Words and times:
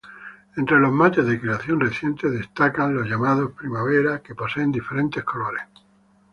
Entre 0.55 0.79
los 0.79 0.91
mates 0.91 1.27
de 1.27 1.39
creación 1.39 1.79
reciente, 1.79 2.27
destacan 2.27 2.95
los 2.95 3.07
llamados 3.07 3.51
primavera, 3.51 4.23
que 4.23 4.33
poseen 4.33 4.71
diferentes 4.71 5.23
colores. 5.23 5.61